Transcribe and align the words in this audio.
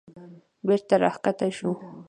بېرته 0.67 0.93
راکښته 1.03 1.47
شوه. 1.57 1.73